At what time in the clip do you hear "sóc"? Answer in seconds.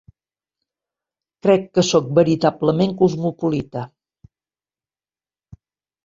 1.89-2.07